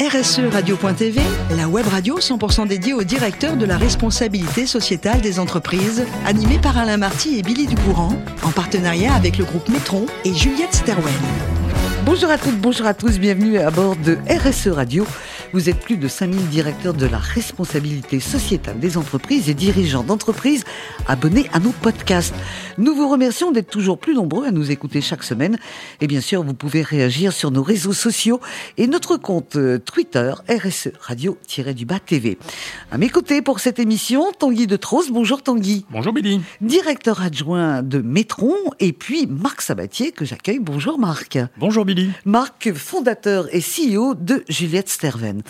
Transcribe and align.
RSE 0.00 0.40
Radio.tv, 0.52 1.20
la 1.56 1.68
web 1.68 1.86
radio 1.86 2.18
100% 2.18 2.66
dédiée 2.66 2.94
au 2.94 3.04
directeur 3.04 3.56
de 3.56 3.64
la 3.64 3.78
responsabilité 3.78 4.66
sociétale 4.66 5.20
des 5.20 5.38
entreprises, 5.38 6.04
animée 6.26 6.58
par 6.58 6.76
Alain 6.76 6.96
Marty 6.96 7.38
et 7.38 7.42
Billy 7.42 7.66
Ducourant, 7.66 8.12
en 8.42 8.50
partenariat 8.50 9.14
avec 9.14 9.38
le 9.38 9.44
groupe 9.44 9.68
Métron 9.68 10.06
et 10.24 10.34
Juliette 10.34 10.74
Sterwen. 10.74 11.14
Bonjour 12.04 12.28
à 12.28 12.38
toutes, 12.38 12.60
bonjour 12.60 12.86
à 12.86 12.94
tous, 12.94 13.20
bienvenue 13.20 13.58
à 13.58 13.70
bord 13.70 13.94
de 13.94 14.18
RSE 14.28 14.68
Radio. 14.68 15.06
Vous 15.54 15.70
êtes 15.70 15.78
plus 15.78 15.96
de 15.96 16.08
5000 16.08 16.48
directeurs 16.48 16.94
de 16.94 17.06
la 17.06 17.18
responsabilité 17.18 18.18
sociétale 18.18 18.80
des 18.80 18.96
entreprises 18.96 19.48
et 19.48 19.54
dirigeants 19.54 20.02
d'entreprises 20.02 20.64
abonnés 21.06 21.48
à 21.52 21.60
nos 21.60 21.70
podcasts. 21.70 22.34
Nous 22.76 22.92
vous 22.92 23.08
remercions 23.08 23.52
d'être 23.52 23.70
toujours 23.70 23.98
plus 23.98 24.14
nombreux 24.14 24.46
à 24.46 24.50
nous 24.50 24.72
écouter 24.72 25.00
chaque 25.00 25.22
semaine. 25.22 25.56
Et 26.00 26.08
bien 26.08 26.20
sûr, 26.20 26.42
vous 26.42 26.54
pouvez 26.54 26.82
réagir 26.82 27.32
sur 27.32 27.52
nos 27.52 27.62
réseaux 27.62 27.92
sociaux 27.92 28.40
et 28.78 28.88
notre 28.88 29.16
compte 29.16 29.54
euh, 29.54 29.78
Twitter 29.78 30.34
RSE 30.48 30.88
Radio-du-Bas 31.00 32.00
TV. 32.00 32.36
À 32.90 32.98
mes 32.98 33.08
côtés 33.08 33.40
pour 33.40 33.60
cette 33.60 33.78
émission, 33.78 34.32
Tanguy 34.36 34.66
de 34.66 34.74
Tros. 34.74 35.04
Bonjour 35.12 35.40
Tanguy. 35.40 35.86
Bonjour 35.88 36.12
Billy. 36.12 36.40
Directeur 36.62 37.22
adjoint 37.22 37.84
de 37.84 37.98
Métron 37.98 38.56
et 38.80 38.92
puis 38.92 39.28
Marc 39.28 39.60
Sabatier 39.60 40.10
que 40.10 40.24
j'accueille. 40.24 40.58
Bonjour 40.58 40.98
Marc. 40.98 41.38
Bonjour 41.58 41.84
Billy. 41.84 42.10
Marc, 42.24 42.72
fondateur 42.72 43.46
et 43.54 43.60
CEO 43.60 44.16
de 44.16 44.42
Juliette 44.48 44.88
Sterven. 44.88 45.43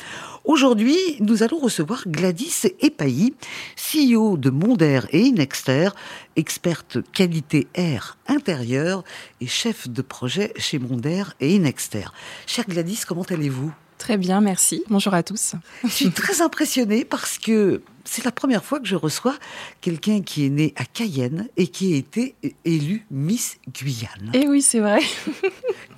Aujourd'hui, 0.45 0.99
nous 1.21 1.43
allons 1.43 1.59
recevoir 1.59 2.05
Gladys 2.07 2.67
Epailly, 2.81 3.35
CEO 3.77 4.37
de 4.37 4.51
Mondair 4.51 5.07
et 5.11 5.21
Inexter, 5.21 5.89
experte 6.37 6.99
qualité 7.13 7.67
air 7.75 8.19
intérieur 8.29 9.05
et 9.41 9.47
chef 9.47 9.89
de 9.89 10.03
projet 10.03 10.53
chez 10.59 10.79
Mondair 10.79 11.35
et 11.41 11.55
Inexter. 11.55 12.05
Chère 12.47 12.67
Gladys, 12.67 13.01
comment 13.07 13.23
allez-vous? 13.23 13.73
Très 13.97 14.19
bien, 14.19 14.43
merci. 14.43 14.85
Bonjour 14.91 15.15
à 15.15 15.23
tous. 15.23 15.55
Je 15.83 15.89
suis 15.89 16.11
très 16.13 16.43
impressionnée 16.43 17.07
parce 17.07 17.39
que 17.39 17.81
c'est 18.05 18.25
la 18.25 18.33
première 18.33 18.65
fois 18.65 18.81
que 18.81 18.87
je 18.87 18.97
reçois 18.97 19.35
quelqu'un 19.81 20.23
qui 20.23 20.47
est 20.47 20.51
né 20.51 20.75
à 20.77 20.85
Cayenne 20.85 21.49
et 21.57 21.67
qui 21.67 21.95
a 21.95 21.97
été 21.97 22.35
élu 22.65 23.07
Miss 23.11 23.57
Guyane. 23.73 24.31
Et 24.33 24.47
oui, 24.47 24.63
c'est 24.63 24.81
vrai. 24.81 25.01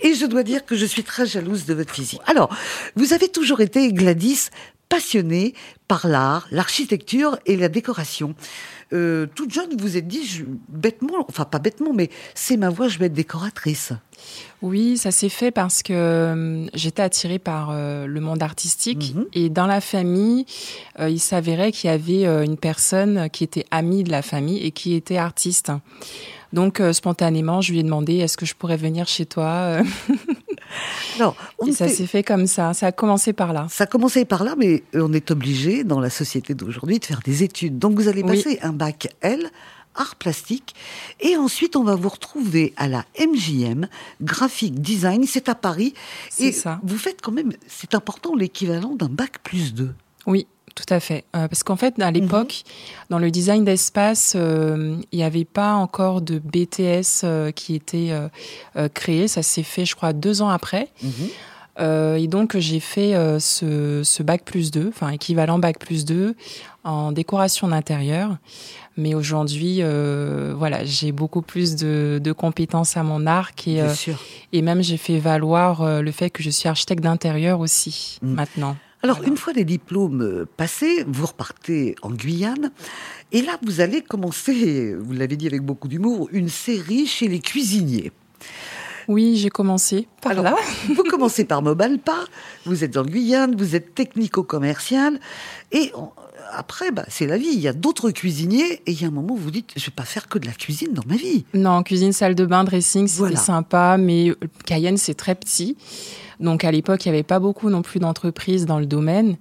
et 0.01 0.15
je 0.15 0.27
dois 0.27 0.43
dire 0.43 0.65
que 0.65 0.77
je 0.77 0.87
suis 0.87 1.03
très 1.03 1.27
jalouse 1.27 1.67
de 1.67 1.75
votre 1.75 1.93
physique. 1.93 2.21
Alors, 2.27 2.55
vous 2.95 3.13
avez 3.13 3.29
toujours 3.29 3.61
été, 3.61 3.93
Gladys, 3.93 4.51
passionnée 4.89 5.55
par 5.89 6.06
l'art, 6.09 6.47
l'architecture 6.51 7.39
et 7.47 7.56
la 7.56 7.69
décoration. 7.69 8.34
Euh, 8.92 9.27
toute 9.34 9.53
jeune, 9.53 9.70
vous 9.73 9.79
vous 9.79 9.97
êtes 9.97 10.06
dit, 10.06 10.25
je, 10.25 10.45
bêtement, 10.69 11.27
enfin 11.29 11.45
pas 11.45 11.59
bêtement, 11.59 11.92
mais 11.92 12.09
c'est 12.34 12.56
ma 12.56 12.70
voie, 12.70 12.87
je 12.87 12.98
vais 12.98 13.07
être 13.07 13.12
décoratrice. 13.12 13.92
Oui, 14.62 14.97
ça 14.97 15.11
s'est 15.11 15.29
fait 15.29 15.51
parce 15.51 15.83
que 15.83 15.92
euh, 15.92 16.67
j'étais 16.73 17.03
attirée 17.03 17.39
par 17.39 17.70
euh, 17.70 18.07
le 18.07 18.20
monde 18.20 18.42
artistique 18.42 19.12
Mhm. 19.14 19.27
et 19.34 19.48
dans 19.51 19.67
la 19.67 19.81
famille, 19.81 20.47
euh, 21.01 21.11
il 21.11 21.19
s'avérait 21.20 21.73
qu'il 21.73 21.91
y 21.91 21.92
avait 21.92 22.25
une 22.45 22.57
personne 22.57 23.29
qui 23.31 23.45
était 23.45 23.67
amie 23.70 24.05
de 24.05 24.11
la 24.11 24.23
famille 24.23 24.59
et 24.64 24.70
qui 24.70 24.95
était 24.95 25.19
artiste. 25.19 25.73
Donc 26.53 26.81
spontanément, 26.92 27.61
je 27.61 27.73
lui 27.73 27.81
ai 27.81 27.83
demandé 27.83 28.17
est-ce 28.17 28.37
que 28.37 28.47
je 28.47 28.55
pourrais 28.55 28.77
venir 28.77 29.09
chez 29.09 29.27
toi 29.27 29.79
Non, 31.19 31.35
on 31.59 31.67
Et 31.67 31.73
ça 31.73 31.89
s'est 31.89 32.07
fait 32.07 32.23
comme 32.23 32.47
ça. 32.47 32.75
Ça 32.75 32.89
a 32.89 32.93
commencé 32.93 33.33
par 33.33 33.53
là. 33.55 33.67
Ça 33.71 33.85
a 33.85 33.87
commencé 33.87 34.25
par 34.27 34.45
là, 34.45 34.55
mais 34.59 34.83
on 34.95 35.13
est 35.15 35.31
obligé, 35.31 35.83
dans 35.83 35.99
la 36.01 36.11
société 36.11 36.55
d'aujourd'hui, 36.55 36.99
de 36.99 37.05
faire 37.07 37.21
des 37.25 37.43
études. 37.43 37.79
Donc 37.79 37.95
vous 37.97 38.09
allez 38.09 38.23
Oui. 38.23 38.37
passer 38.43 38.59
un 38.63 38.73
bac 38.75 39.09
L, 39.23 39.51
art 39.95 40.17
plastique, 40.17 40.75
et 41.21 41.37
ensuite 41.39 41.75
on 41.75 41.85
va 41.85 41.95
vous 41.95 42.11
retrouver 42.11 42.75
à 42.77 42.87
la 42.87 43.07
MJM, 43.19 43.89
graphic 44.21 44.81
design, 44.83 45.25
c'est 45.27 45.49
à 45.49 45.55
Paris. 45.55 45.95
C'est 46.29 46.45
Et 46.49 46.53
ça. 46.53 46.81
vous 46.83 46.99
faites 46.99 47.23
quand 47.23 47.33
même, 47.33 47.53
c'est 47.67 47.95
important, 47.95 48.35
l'équivalent 48.35 48.95
d'un 48.95 49.09
bac 49.09 49.39
plus 49.43 49.73
2. 49.73 49.95
Oui, 50.27 50.47
tout 50.77 50.85
à 50.95 51.01
fait. 51.01 51.25
Euh, 51.35 51.49
parce 51.49 51.63
qu'en 51.65 51.75
fait, 51.77 51.99
à 52.01 52.11
l'époque, 52.13 52.63
dans 53.11 53.19
le 53.19 53.31
design 53.33 53.65
d'espace, 53.65 54.35
euh, 54.37 54.97
il 55.11 55.17
n'y 55.19 55.25
avait 55.25 55.45
pas 55.47 55.73
encore 55.75 56.21
de 56.21 56.39
BTS 56.39 57.23
euh, 57.25 57.51
qui 57.51 57.75
était 57.75 58.11
euh, 58.11 58.29
euh, 58.77 58.89
créé. 58.89 59.27
Ça 59.27 59.42
s'est 59.42 59.63
fait, 59.65 59.85
je 59.86 59.97
crois, 59.97 60.13
deux 60.13 60.42
ans 60.42 60.51
après. 60.51 60.91
Euh, 61.79 62.17
et 62.17 62.27
donc, 62.27 62.57
j'ai 62.59 62.81
fait 62.81 63.15
euh, 63.15 63.39
ce, 63.39 64.03
ce 64.05 64.23
bac 64.23 64.45
plus 64.45 64.70
2, 64.70 64.89
enfin 64.89 65.09
équivalent 65.11 65.59
bac 65.59 65.79
plus 65.79 66.05
2, 66.07 66.35
en 66.85 67.11
décoration 67.13 67.69
d'intérieur. 67.69 68.36
Mais 68.98 69.15
aujourd'hui, 69.15 69.79
euh, 69.81 70.55
voilà, 70.57 70.85
j'ai 70.86 71.13
beaucoup 71.13 71.42
plus 71.42 71.77
de, 71.77 72.19
de 72.23 72.33
compétences 72.33 72.97
à 72.97 73.03
mon 73.03 73.27
arc 73.27 73.69
et, 73.69 73.83
euh, 73.83 73.89
et 74.55 74.63
même 74.63 74.83
j'ai 74.83 74.97
fait 74.97 75.19
valoir 75.19 76.01
le 76.01 76.11
fait 76.13 76.31
que 76.31 76.42
je 76.42 76.48
suis 76.48 76.67
architecte 76.69 77.03
d'intérieur 77.03 77.61
aussi 77.61 78.19
Mm. 78.23 78.33
maintenant. 78.35 78.77
Alors, 79.06 79.18
Voilà. 79.18 79.30
une 79.30 79.36
fois 79.36 79.52
les 79.52 79.64
diplômes 79.64 80.22
euh, 80.22 80.46
passés, 80.56 81.05
vous 81.06 81.27
repartez 81.27 81.94
en 82.02 82.11
Guyane. 82.11 82.72
Et 83.30 83.40
là, 83.42 83.56
vous 83.62 83.80
allez 83.80 84.02
commencer, 84.02 84.94
vous 84.98 85.12
l'avez 85.12 85.36
dit 85.36 85.46
avec 85.46 85.62
beaucoup 85.62 85.86
d'humour, 85.86 86.28
une 86.33 86.48
série 86.48 87.06
chez 87.06 87.28
les 87.28 87.39
cuisiniers. 87.39 88.11
Oui, 89.08 89.36
j'ai 89.36 89.48
commencé 89.50 90.08
par 90.20 90.33
Alors, 90.33 90.42
là. 90.44 90.56
Vous 90.92 91.05
commencez 91.05 91.44
par 91.44 91.62
Mobalpa, 91.62 92.17
vous 92.64 92.83
êtes 92.83 92.96
en 92.96 93.05
Guyane, 93.05 93.55
vous 93.56 93.77
êtes 93.77 93.94
technico-commercial, 93.94 95.20
et 95.70 95.92
on- 95.94 96.11
après, 96.52 96.90
bah, 96.90 97.05
c'est 97.08 97.27
la 97.27 97.38
vie. 97.38 97.50
Il 97.52 97.61
y 97.61 97.68
a 97.68 97.73
d'autres 97.73 98.11
cuisiniers, 98.11 98.83
et 98.86 98.90
il 98.92 99.00
y 99.00 99.05
a 99.05 99.08
un 99.08 99.12
moment 99.12 99.34
où 99.34 99.36
vous 99.36 99.50
dites, 99.52 99.70
je 99.77 99.84
vais 99.86 99.92
pas 99.94 100.05
faire 100.05 100.27
que 100.28 100.38
de 100.40 100.46
la 100.46 100.52
cuisine 100.52 100.92
dans 100.92 101.02
ma 101.06 101.14
vie. 101.17 101.44
Non, 101.55 101.83
cuisine, 101.84 102.12
salle 102.12 102.34
de 102.34 102.44
bain, 102.46 102.64
dressing, 102.64 103.06
c'était 103.06 103.18
Voilà. 103.18 103.36
sympa, 103.36 103.96
mais 103.98 104.33
Cayenne, 104.64 104.96
c'est 104.96 105.14
très 105.14 105.36
petit. 105.36 105.77
Donc 106.41 106.64
à 106.64 106.70
l'époque, 106.70 107.05
il 107.05 107.08
n'y 107.08 107.14
avait 107.14 107.23
pas 107.23 107.39
beaucoup 107.39 107.70
non 107.70 107.83
plus 107.83 108.01
d'entreprises 108.01 108.67
dans 108.67 108.79
le 108.79 108.86
domaine. 108.86 109.36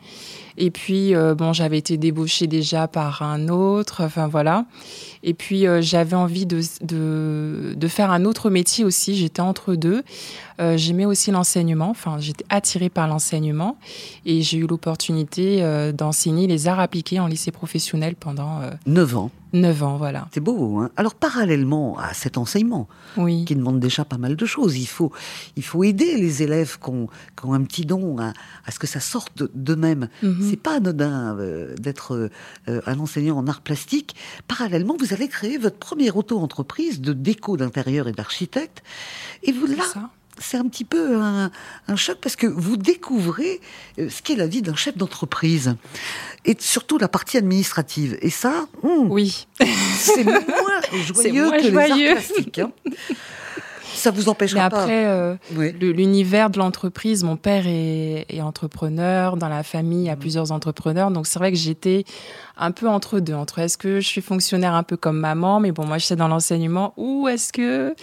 Et 0.57 0.71
puis, 0.71 1.13
euh, 1.13 1.35
bon, 1.35 1.51
j'avais 1.51 1.77
été 1.77 1.97
débauchée 1.97 2.47
déjà 2.47 2.87
par 2.87 3.21
un 3.21 3.49
autre, 3.49 4.03
enfin 4.03 4.27
voilà. 4.27 4.65
Et 5.21 5.33
puis, 5.33 5.67
euh, 5.67 5.81
j'avais 5.81 6.15
envie 6.15 6.45
de, 6.45 6.61
de, 6.81 7.73
de 7.75 7.87
faire 7.87 8.09
un 8.09 8.23
autre 8.23 8.49
métier 8.49 8.85
aussi. 8.85 9.15
J'étais 9.15 9.41
entre 9.41 9.75
deux. 9.75 10.03
Euh, 10.61 10.77
J'aimais 10.77 11.03
aussi 11.03 11.31
l'enseignement, 11.31 11.89
enfin, 11.89 12.17
j'étais 12.19 12.45
attirée 12.49 12.89
par 12.89 13.07
l'enseignement. 13.07 13.77
Et 14.25 14.41
j'ai 14.43 14.57
eu 14.57 14.67
l'opportunité 14.67 15.61
d'enseigner 15.93 16.47
les 16.47 16.67
arts 16.67 16.79
appliqués 16.79 17.19
en 17.19 17.27
lycée 17.27 17.51
professionnel 17.51 18.15
pendant 18.17 18.61
euh, 18.61 18.71
9 18.85 19.17
ans, 19.17 19.31
neuf 19.55 19.81
ans, 19.83 19.97
voilà. 19.97 20.27
c'est 20.33 20.39
beau. 20.39 20.79
Hein 20.79 20.89
Alors, 20.97 21.15
parallèlement 21.15 21.97
à 21.97 22.13
cet 22.13 22.37
enseignement, 22.37 22.87
Oui. 23.17 23.45
qui 23.45 23.55
demande 23.55 23.79
déjà 23.79 24.05
pas 24.05 24.17
mal 24.17 24.35
de 24.35 24.45
choses, 24.45 24.77
il 24.77 24.85
faut, 24.87 25.11
il 25.55 25.63
faut 25.63 25.83
aider 25.83 26.17
les 26.17 26.43
élèves 26.43 26.77
qui 26.83 26.89
ont, 26.89 27.07
qui 27.39 27.45
ont 27.45 27.53
un 27.53 27.63
petit 27.63 27.85
don 27.85 28.17
à, 28.19 28.33
à 28.65 28.71
ce 28.71 28.79
que 28.79 28.87
ça 28.87 28.99
sorte 28.99 29.37
de- 29.37 29.51
d'eux-mêmes. 29.55 30.09
Mhm. 30.23 30.47
C'est 30.49 30.57
pas 30.61 30.75
anodin 30.77 31.37
euh, 31.39 31.73
d'être 31.75 32.29
euh, 32.67 32.81
un 32.85 32.99
enseignant 32.99 33.37
en 33.37 33.47
art 33.47 33.61
plastique. 33.61 34.15
Parallèlement, 34.47 34.95
vous 34.99 35.13
allez 35.13 35.27
créer 35.27 35.57
votre 35.57 35.77
première 35.77 36.17
auto-entreprise 36.17 37.01
de 37.01 37.13
déco 37.13 37.57
d'intérieur 37.57 38.07
et 38.07 38.11
d'architecte. 38.11 38.83
Et 39.43 39.51
vous 39.51 39.65
là, 39.67 39.83
ça. 39.93 40.09
C'est 40.37 40.57
un 40.57 40.67
petit 40.67 40.83
peu 40.83 41.15
un, 41.21 41.51
un 41.87 41.95
choc 41.95 42.17
parce 42.21 42.35
que 42.35 42.47
vous 42.47 42.77
découvrez 42.77 43.61
euh, 43.99 44.09
ce 44.09 44.21
qu'est 44.21 44.35
la 44.35 44.47
vie 44.47 44.61
d'un 44.61 44.75
chef 44.75 44.97
d'entreprise 44.97 45.75
et 46.45 46.55
surtout 46.59 46.97
la 46.97 47.07
partie 47.07 47.37
administrative. 47.37 48.17
Et 48.21 48.29
ça, 48.29 48.67
hum, 48.83 49.09
Oui. 49.11 49.47
c'est 49.97 50.23
moins 50.23 50.41
joyeux 51.13 51.45
moins 51.45 51.57
que 51.57 51.63
les 51.63 51.71
joyeux. 51.71 52.09
arts 52.09 52.15
plastiques. 52.23 52.59
hein. 52.59 52.71
Ça 54.05 54.11
vous 54.11 54.21
Mais 54.23 54.29
empêchera 54.29 54.69
pas. 54.69 54.81
après, 54.81 55.05
euh, 55.07 55.35
Oui. 55.55 55.71
l'univers 55.79 56.49
de 56.49 56.57
l'entreprise, 56.59 57.23
mon 57.23 57.37
père 57.37 57.65
est, 57.67 58.25
est 58.29 58.41
entrepreneur, 58.41 59.35
dans 59.37 59.49
la 59.49 59.63
famille, 59.63 60.03
il 60.03 60.05
y 60.07 60.09
a 60.09 60.15
plusieurs 60.15 60.51
entrepreneurs, 60.51 61.11
donc 61.11 61.27
c'est 61.27 61.39
vrai 61.39 61.51
que 61.51 61.57
j'étais 61.57 62.03
un 62.57 62.71
peu 62.71 62.87
entre 62.87 63.19
deux, 63.19 63.33
entre 63.33 63.59
est-ce 63.59 63.77
que 63.77 63.99
je 63.99 64.07
suis 64.07 64.21
fonctionnaire 64.21 64.73
un 64.73 64.83
peu 64.83 64.97
comme 64.97 65.19
maman, 65.19 65.59
mais 65.59 65.71
bon, 65.71 65.85
moi 65.85 65.97
je 65.97 66.05
suis 66.05 66.15
dans 66.15 66.27
l'enseignement, 66.27 66.93
ou 66.97 67.27
est-ce 67.27 67.51
que 67.51 67.95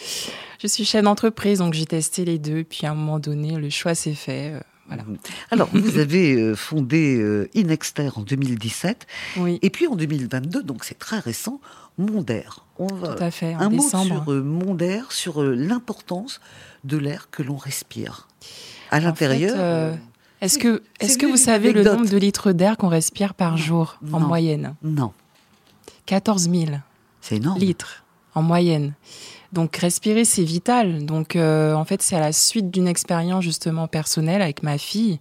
je 0.61 0.67
suis 0.67 0.85
chef 0.85 1.03
d'entreprise, 1.05 1.59
donc 1.61 1.75
j'ai 1.75 1.87
testé 1.87 2.25
les 2.25 2.39
deux, 2.39 2.65
puis 2.65 2.87
à 2.87 2.91
un 2.91 2.95
moment 2.95 3.19
donné, 3.19 3.57
le 3.57 3.71
choix 3.71 3.95
s'est 3.95 4.15
fait. 4.15 4.53
euh, 4.55 4.61
voilà. 4.89 5.05
Alors, 5.51 5.69
vous 5.73 5.99
avez 5.99 6.35
euh, 6.35 6.55
fondé 6.57 7.17
euh, 7.19 7.49
Inexter 7.55 8.11
en 8.17 8.23
2017 8.23 9.07
Oui, 9.39 9.59
et 9.63 9.71
puis 9.71 9.87
en 9.87 9.95
2022, 9.97 10.63
donc 10.65 10.85
c'est 10.85 10.99
très 10.99 11.19
récent, 11.21 11.61
Mondair. 11.99 12.65
On 12.79 12.87
va, 12.87 13.15
tout 13.15 13.23
à 13.23 13.31
fait, 13.31 13.55
en 13.55 13.61
un 13.61 13.69
mot 13.69 13.83
décembre. 13.83 14.23
sur 14.25 14.33
euh, 14.33 14.43
Mondair, 14.43 15.13
sur 15.13 15.43
euh, 15.43 15.55
l'importance 15.55 16.41
de 16.85 16.97
l'air 16.97 17.29
que 17.31 17.43
l'on 17.43 17.57
respire. 17.57 18.29
À 18.91 18.99
l'intérieur, 19.01 19.55
euh, 19.59 19.95
Est-ce 20.41 20.59
que, 20.59 20.83
est-ce 21.01 21.19
que 21.19 21.27
vous 21.27 21.37
savez 21.37 21.73
le 21.73 21.85
nombre 21.85 22.09
de 22.09 22.17
litres 22.17 22.53
d'air 22.53 22.77
qu'on 22.77 22.89
respire 22.89 23.35
par 23.35 23.57
jour 23.57 23.99
en 24.13 24.21
Non. 24.21 24.27
moyenne? 24.27 24.75
Non, 24.83 25.13
14 26.07 26.51
000. 26.51 26.65
c'est 27.21 27.37
énorme. 27.37 27.59
litres 27.59 28.05
en 28.35 28.43
moyenne. 28.43 28.95
Donc 29.53 29.77
respirer, 29.77 30.25
c'est 30.25 30.43
vital. 30.45 31.05
Donc 31.05 31.37
euh, 31.37 31.75
en 31.75 31.85
fait, 31.85 32.03
c'est 32.03 32.17
à 32.17 32.21
la 32.21 32.33
suite 32.33 32.71
d'une 32.71 32.89
expérience 32.89 33.45
justement 33.45 33.87
personnelle 33.87 34.41
avec 34.43 34.63
ma 34.63 34.79
fille 34.79 35.21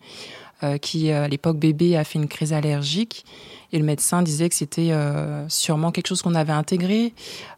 qui, 0.82 1.12
euh, 1.12 1.26
à 1.26 1.28
l'époque 1.28 1.58
bébé, 1.58 1.98
a 1.98 2.04
fait 2.04 2.20
une 2.20 2.28
crise 2.28 2.54
allergique. 2.54 3.26
Et 3.74 3.80
le 3.80 3.86
médecin 3.86 4.22
disait 4.22 4.50
que 4.50 4.56
c'était 4.56 4.92
euh, 4.92 5.48
sûrement 5.48 5.92
quelque 5.92 6.08
chose 6.08 6.22
qu'on 6.22 6.36
avait 6.36 6.52
intégré 6.52 7.14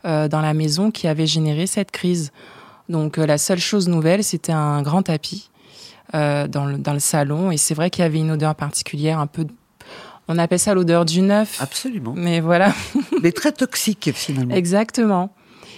euh, 0.06 0.28
dans 0.28 0.42
la 0.42 0.54
maison 0.54 0.92
qui 0.92 1.08
avait 1.08 1.26
généré 1.26 1.66
cette 1.66 1.92
crise. 1.92 2.32
Donc 2.88 3.18
euh, 3.18 3.26
la 3.26 3.38
seule 3.38 3.60
chose 3.60 3.88
nouvelle, 3.88 4.24
c'était 4.24 4.52
un 4.52 4.82
grand 4.82 5.04
tapis 5.04 5.50
dans, 6.14 6.66
le, 6.66 6.78
dans 6.78 6.94
le 6.94 7.00
salon. 7.00 7.50
Et 7.50 7.58
c'est 7.58 7.74
vrai 7.74 7.90
qu'il 7.90 8.04
y 8.04 8.06
avait 8.06 8.20
une 8.20 8.32
odeur 8.32 8.54
particulière, 8.54 9.20
un 9.20 9.28
peu 9.28 9.48
on 10.30 10.38
appelle 10.38 10.60
ça 10.60 10.74
l'odeur 10.74 11.04
du 11.04 11.22
neuf. 11.22 11.62
Absolument. 11.62 12.14
Mais 12.16 12.40
voilà. 12.40 12.74
Mais 13.22 13.34
très 13.34 13.52
toxique 13.52 14.12
finalement. 14.14 14.56
Exactement. 14.56 15.34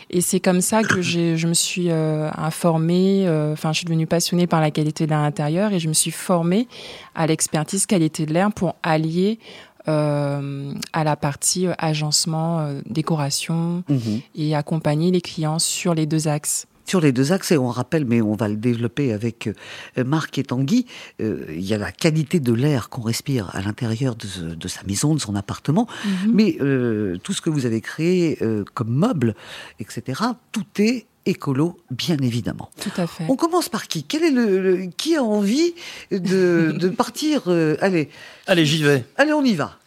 Et 0.10 0.22
c'est 0.22 0.40
comme 0.40 0.62
ça 0.62 0.84
que 0.84 1.02
je 1.02 1.48
me 1.48 1.54
suis 1.54 1.90
euh, 1.90 2.30
informée, 2.38 3.28
euh, 3.28 3.54
enfin 3.54 3.74
je 3.74 3.80
suis 3.80 3.86
devenue 3.86 4.07
passionnée 4.07 4.48
par 4.48 4.62
la 4.62 4.72
qualité 4.72 5.06
de 5.06 5.12
l'air 5.12 5.19
intérieur 5.19 5.74
et 5.74 5.80
je 5.80 5.88
me 5.88 5.94
suis 5.94 6.12
formée 6.12 6.68
à 7.16 7.28
l'expertise 7.28 7.86
qualité 7.86 8.25
de 8.25 8.34
l'air 8.34 8.52
pour 8.52 8.75
allier 8.84 9.40
euh, 9.88 10.74
à 10.94 11.04
la 11.04 11.16
partie 11.16 11.68
agencement, 11.78 12.68
décoration 12.86 13.84
mhm. 13.90 14.22
et 14.36 14.56
accompagner 14.56 15.12
les 15.12 15.22
clients 15.22 15.60
sur 15.60 15.94
les 15.94 16.06
deux 16.06 16.28
axes 16.28 16.68
sur 16.86 17.02
les 17.02 17.12
deux 17.12 17.32
axes, 17.32 17.52
et 17.52 17.58
on 17.58 17.70
rappelle, 17.70 18.06
mais 18.06 18.22
on 18.22 18.36
va 18.36 18.48
le 18.48 18.56
développer 18.56 19.14
avec 19.14 19.48
euh, 19.48 20.04
Marc 20.04 20.38
et 20.38 20.44
Tanguy, 20.44 20.86
euh, 21.22 21.46
il 21.50 21.66
y 21.66 21.74
a 21.74 21.78
la 21.78 21.92
qualité 21.92 22.40
de 22.40 22.54
l'air 22.54 22.90
qu'on 22.90 23.02
respire 23.02 23.50
à 23.54 23.62
l'intérieur 23.62 24.16
de, 24.16 24.68
sa 24.68 24.84
maison, 24.84 25.16
de 25.16 25.20
son 25.20 25.36
appartement, 25.36 25.88
mhm. 26.06 26.32
mais 26.34 26.58
euh, 26.62 27.18
tout 27.24 27.34
ce 27.34 27.42
que 27.42 27.50
vous 27.50 27.66
avez 27.66 27.82
créé 27.82 28.40
comme 28.74 28.90
meubles, 28.90 29.36
etc., 29.80 30.22
tout 30.52 30.66
est 30.80 31.06
écolo, 31.26 31.78
bien 31.90 32.18
évidemment. 32.18 32.70
Tout 32.80 32.92
à 32.98 33.08
fait. 33.08 33.26
On 33.28 33.36
commence 33.36 33.70
par 33.70 33.88
qui? 33.88 34.04
Quel 34.04 34.24
est 34.24 34.32
le, 34.32 34.90
qui 34.98 35.16
a 35.16 35.24
envie 35.24 35.74
de, 36.12 36.90
partir 36.98 37.48
Allez. 37.82 38.10
Allez, 38.48 38.66
j'y 38.66 38.84
vais. 38.84 39.06
Allez, 39.18 39.34
on 39.34 39.44
y 39.44 39.56
va. 39.56 39.80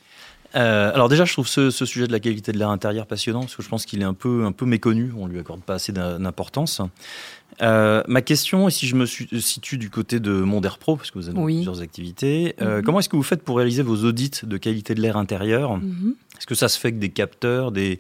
Euh, 0.55 0.91
alors 0.95 1.09
déjà, 1.09 1.25
je 1.25 1.33
trouve 1.33 1.49
ce, 1.49 1.71
sujet 1.71 2.07
de 2.07 2.13
la 2.13 2.21
qualité 2.21 2.53
de 2.53 2.59
l'air 2.59 2.71
intérieur 2.71 3.07
passionnant 3.07 3.41
parce 3.41 3.57
que 3.57 3.63
je 3.63 3.69
pense 3.69 3.85
qu'il 3.85 4.01
est 4.01 4.07
un 4.07 4.15
peu, 4.15 4.45
un 4.45 4.53
peu 4.53 4.67
méconnu. 4.67 5.13
On 5.17 5.27
lui 5.27 5.39
accorde 5.39 5.61
pas 5.61 5.75
assez 5.75 5.93
d'importance. 5.93 6.81
Euh, 7.61 8.03
ma 8.07 8.23
question, 8.23 8.69
et 8.69 8.71
si 8.71 8.87
je 8.87 8.95
me 8.95 9.05
situe 9.07 9.79
du 9.79 9.91
côté 9.91 10.21
de 10.21 10.31
Mondair 10.31 10.79
Pro, 10.79 10.97
parce 10.97 11.11
que 11.11 11.19
vous 11.19 11.29
avez 11.29 11.43
plusieurs 11.43 11.81
activités, 11.81 12.55
euh, 12.61 12.79
mhm. 12.79 12.85
comment 12.85 13.01
est-ce 13.01 13.09
que 13.09 13.17
vous 13.17 13.23
faites 13.23 13.43
pour 13.43 13.57
réaliser 13.57 13.83
vos 13.83 14.05
audits 14.05 14.43
de 14.45 14.57
qualité 14.57 14.95
de 14.95 15.01
l'air 15.01 15.17
intérieur? 15.17 15.77
Mhm. 15.77 16.15
Est-ce 16.39 16.47
que 16.47 16.55
ça 16.55 16.69
se 16.69 16.79
fait 16.79 16.89
avec 16.89 17.01
des 17.01 17.09
capteurs, 17.09 17.73
des, 17.73 17.99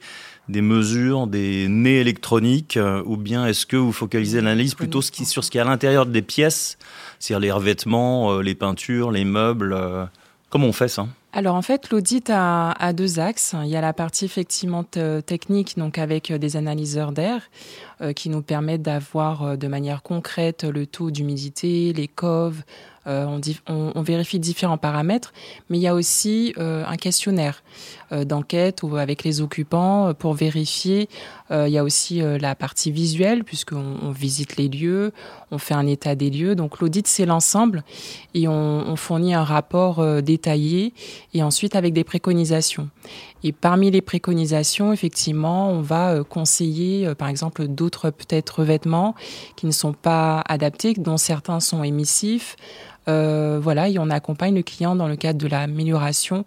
des 0.48 0.62
mesures, 0.62 1.26
des 1.26 1.66
nez 1.68 1.98
électroniques, 1.98 2.78
ou 3.04 3.16
bien 3.16 3.46
est-ce 3.46 3.66
que 3.66 3.76
vous 3.76 3.92
focalisez 3.92 4.40
l'analyse 4.40 4.74
plutôt 4.74 5.02
sur 5.02 5.42
ce 5.42 5.50
qui 5.50 5.58
est 5.58 5.60
à 5.60 5.64
l'intérieur 5.64 6.06
des 6.06 6.22
pièces, 6.22 6.78
c'est-à-dire 7.18 7.40
les 7.40 7.50
revêtements, 7.50 8.38
les 8.38 8.54
peintures, 8.54 9.10
les 9.10 9.24
meubles 9.24 9.76
Comment 10.50 10.68
on 10.68 10.72
fait 10.72 10.88
ça? 10.88 11.08
Alors 11.32 11.56
en 11.56 11.62
fait, 11.62 11.90
l'audit 11.90 12.30
a, 12.30 12.92
deux 12.94 13.20
axes. 13.20 13.54
Il 13.62 13.68
y 13.68 13.76
a 13.76 13.82
la 13.82 13.92
partie 13.92 14.24
effectivement 14.24 14.82
technique, 14.82 15.76
donc 15.76 15.98
avec 15.98 16.30
euh, 16.30 16.38
des 16.38 16.56
analyseurs 16.56 17.12
d'air, 17.12 17.50
euh, 18.00 18.12
qui 18.12 18.30
nous 18.30 18.40
permettent 18.40 18.82
d'avoir 18.82 19.42
euh, 19.42 19.56
de 19.56 19.68
manière 19.68 20.02
concrète 20.02 20.64
le 20.64 20.86
taux 20.86 21.10
d'humidité, 21.10 21.92
les 21.92 22.08
coves, 22.08 22.62
euh, 23.06 23.38
on, 23.68 24.02
vérifie 24.02 24.38
différents 24.38 24.76
paramètres, 24.76 25.32
mais 25.70 25.78
il 25.78 25.80
y 25.80 25.86
a 25.86 25.94
aussi 25.94 26.54
euh, 26.58 26.84
un 26.86 26.96
questionnaire 26.96 27.62
euh, 28.12 28.24
d'enquête 28.24 28.82
avec 28.98 29.24
les 29.24 29.40
occupants 29.40 30.12
pour 30.14 30.34
vérifier. 30.34 31.08
il 31.50 31.68
y 31.68 31.78
a 31.78 31.84
aussi 31.84 32.20
la 32.20 32.54
partie 32.54 32.90
visuelle, 32.90 33.44
puisqu'on 33.44 33.96
on 34.02 34.10
visite 34.10 34.56
les 34.56 34.68
lieux, 34.68 35.12
on 35.50 35.58
fait 35.58 35.74
un 35.74 35.86
état 35.86 36.14
des 36.14 36.30
lieux. 36.30 36.54
Donc 36.54 36.80
l'audit, 36.80 37.06
c'est 37.06 37.24
l'ensemble 37.24 37.84
et 38.34 38.48
on, 38.48 38.96
fournit 38.96 39.34
un 39.34 39.44
rapport 39.44 40.04
détaillé 40.22 40.92
et 41.32 41.42
ensuite 41.42 41.74
avec 41.76 41.94
des 41.94 42.04
préconisations. 42.04 42.90
Et 43.44 43.52
parmi 43.52 43.90
les 43.90 44.02
préconisations, 44.02 44.92
effectivement, 44.92 45.70
on 45.70 45.80
va 45.80 46.22
conseiller, 46.24 47.14
par 47.14 47.28
exemple, 47.28 47.66
d'autres 47.66 48.10
peut-être 48.10 48.60
revêtements 48.60 49.14
qui 49.56 49.66
ne 49.66 49.72
sont 49.72 49.94
pas 49.94 50.42
adaptés, 50.48 50.94
dont 50.94 51.16
certains 51.16 51.60
sont 51.60 51.82
émissifs, 51.82 52.56
euh, 53.08 53.58
voilà, 53.62 53.88
et 53.88 53.98
on 53.98 54.10
accompagne 54.10 54.54
le 54.54 54.62
client 54.62 54.94
dans 54.94 55.08
le 55.08 55.16
cadre 55.16 55.38
de 55.38 55.48
l'amélioration 55.48 56.44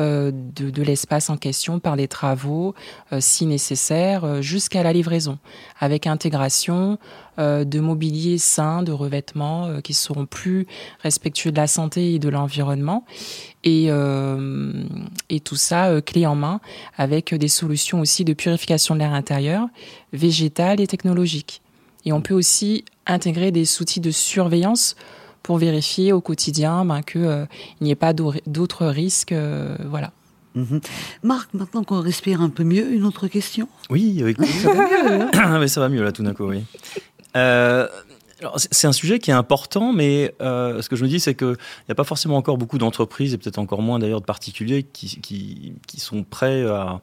euh, 0.00 0.30
de, 0.32 0.82
l'espace 0.82 1.28
en 1.28 1.36
question 1.36 1.78
par 1.78 1.96
des 1.96 2.08
travaux, 2.08 2.74
euh, 3.12 3.18
si 3.20 3.46
nécessaire, 3.46 4.42
jusqu'à 4.42 4.82
la 4.82 4.92
livraison, 4.92 5.38
avec 5.80 6.06
intégration 6.06 6.98
de 7.38 7.80
mobilier 7.80 8.36
sain, 8.36 8.82
de 8.82 8.92
revêtements 8.92 9.80
qui 9.80 9.94
seront 9.94 10.26
plus 10.26 10.66
respectueux 11.02 11.50
de 11.50 11.56
la 11.56 11.66
santé 11.66 12.14
et 12.14 12.18
de 12.18 12.28
l'environnement, 12.28 13.06
et, 13.64 13.86
et 13.86 15.40
tout 15.40 15.56
ça 15.56 16.02
clé 16.02 16.26
en 16.26 16.34
main, 16.34 16.60
avec 16.98 17.34
des 17.34 17.48
solutions 17.48 18.00
aussi 18.00 18.26
de 18.26 18.34
purification 18.34 18.94
de 18.94 19.00
l'air 19.00 19.14
intérieur, 19.14 19.66
végétale 20.12 20.82
et 20.82 20.86
technologique. 20.86 21.62
Et 22.04 22.12
on 22.12 22.20
peut 22.20 22.34
aussi 22.34 22.84
intégrer 23.06 23.50
des 23.50 23.80
outils 23.80 24.00
de 24.00 24.10
surveillance 24.10 24.94
pour 25.42 25.58
vérifier 25.58 26.12
au 26.12 26.20
quotidien 26.20 26.84
ben, 26.84 27.02
qu'il 27.02 27.22
euh, 27.24 27.46
n'y 27.80 27.90
ait 27.90 27.96
pas 27.96 28.12
d'autres 28.12 28.86
risques. 28.86 29.32
Euh, 29.32 29.76
voilà. 29.88 30.12
Mhm. 30.54 30.80
Marc, 31.22 31.54
maintenant 31.54 31.82
qu'on 31.82 32.00
respire 32.00 32.42
un 32.42 32.50
peu 32.50 32.64
mieux, 32.64 32.92
une 32.92 33.04
autre 33.04 33.26
question? 33.26 33.68
Oui, 33.90 34.20
avec 34.20 34.36
ça 34.44 34.72
va 34.72 34.86
mieux. 34.86 35.28
Hein 35.34 35.66
ça 35.66 35.80
va 35.80 35.88
mieux 35.88 36.02
là 36.02 36.12
tout 36.12 36.22
d'un 36.22 36.34
coup, 36.34 36.44
oui. 36.44 36.62
Euh, 37.36 37.88
c'est 38.56 38.86
un 38.86 38.92
sujet 38.92 39.18
qui 39.18 39.30
est 39.30 39.34
important, 39.34 39.92
mais 39.92 40.34
euh, 40.40 40.82
ce 40.82 40.88
que 40.88 40.96
je 40.96 41.04
me 41.04 41.08
dis, 41.08 41.20
c'est 41.20 41.34
qu'il 41.34 41.48
n'y 41.48 41.92
a 41.92 41.94
pas 41.94 42.04
forcément 42.04 42.36
encore 42.36 42.58
beaucoup 42.58 42.78
d'entreprises, 42.78 43.34
et 43.34 43.38
peut-être 43.38 43.58
encore 43.58 43.82
moins 43.82 43.98
d'ailleurs 43.98 44.20
de 44.20 44.26
particuliers, 44.26 44.82
qui, 44.82 45.20
qui, 45.20 46.00
sont 46.00 46.24
prêts 46.24 46.64
à, 46.64 47.00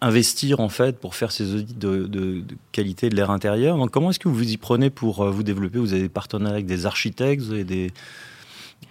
investir 0.00 0.60
en 0.60 0.68
fait 0.68 0.98
pour 0.98 1.14
faire 1.14 1.32
ces 1.32 1.54
audits 1.54 1.74
de, 1.74 2.44
qualité 2.72 3.08
de 3.08 3.16
l'air 3.16 3.30
intérieur. 3.30 3.76
Donc 3.76 3.90
comment 3.90 4.10
est-ce 4.10 4.18
que 4.18 4.28
vous 4.28 4.34
vous 4.34 4.50
y 4.50 4.56
prenez 4.56 4.90
pour 4.90 5.22
euh, 5.22 5.30
vous 5.30 5.42
développer? 5.42 5.78
Vous 5.78 5.92
avez 5.92 6.02
des 6.02 6.08
partenaires 6.08 6.52
avec 6.52 6.66
des 6.66 6.86
architectes, 6.86 7.44
avez 7.50 7.64
des... 7.64 7.92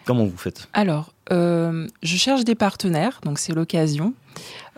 Comment 0.04 0.26
vous 0.26 0.38
faites? 0.38 0.68
Alors, 0.74 1.14
euh, 1.32 1.88
je 2.04 2.18
cherche 2.18 2.44
des 2.44 2.56
partenaires, 2.56 3.22
donc 3.24 3.40
c'est 3.40 3.54
l'occasion. 3.54 4.14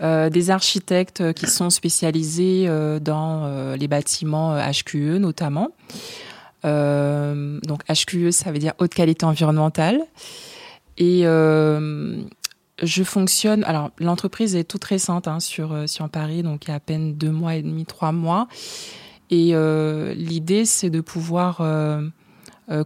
des 0.02 0.50
architectes 0.50 1.34
qui 1.34 1.48
sont 1.48 1.70
spécialisés 1.70 2.70
dans 3.02 3.76
les 3.76 3.88
bâtiments 3.88 4.58
HQE 4.58 5.18
notamment. 5.20 5.72
Euh, 6.66 7.60
donc 7.64 7.82
HQE, 7.86 8.32
ça 8.32 8.52
veut 8.52 8.60
dire 8.60 8.74
haute 8.80 8.94
qualité 8.94 9.26
environnementale. 9.26 10.02
Et 10.98 11.22
euh, 11.26 12.22
je 12.82 13.04
fonctionne. 13.04 13.64
Alors, 13.66 13.92
l'entreprise 14.00 14.56
est 14.56 14.64
toute 14.64 14.84
récente 14.84 15.28
hein, 15.28 15.40
sur, 15.40 15.74
euh, 15.74 15.88
sur 15.88 16.10
Paris, 16.10 16.44
donc 16.44 16.66
il 16.66 16.70
y 16.70 16.72
a 16.72 16.76
à 16.76 16.80
peine 16.80 17.16
deux 17.16 17.32
mois 17.32 17.56
et 17.56 17.62
demi, 17.62 17.86
trois 17.86 18.12
mois. 18.12 18.48
Et 19.30 19.54
l'idée, 20.16 20.64
c'est 20.64 20.90
de 20.90 21.02
pouvoir 21.02 21.62